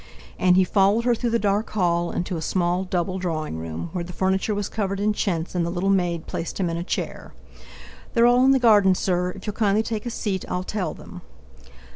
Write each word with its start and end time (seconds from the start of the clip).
And 0.39 0.55
he 0.55 0.63
followed 0.63 1.05
her 1.05 1.13
through 1.13 1.29
the 1.29 1.37
dark 1.37 1.69
hall, 1.69 2.09
into 2.09 2.35
a 2.35 2.41
small 2.41 2.85
double, 2.85 3.19
drawing 3.19 3.59
room, 3.59 3.89
where 3.93 4.03
the 4.03 4.11
furniture 4.13 4.55
was 4.55 4.67
covered 4.67 4.99
in 4.99 5.13
chintz, 5.13 5.53
and 5.53 5.63
the 5.63 5.69
little 5.69 5.91
maid 5.91 6.25
placed 6.25 6.59
him 6.59 6.71
in 6.71 6.77
a 6.77 6.83
chair. 6.83 7.35
"They're 8.15 8.25
all 8.25 8.43
in 8.43 8.49
the 8.49 8.57
garden, 8.57 8.95
sir; 8.95 9.29
if 9.29 9.45
you'll 9.45 9.53
kindly 9.55 9.83
take 9.83 10.07
a 10.07 10.09
seat, 10.09 10.43
I'll 10.49 10.63
tell 10.63 10.95
them." 10.95 11.21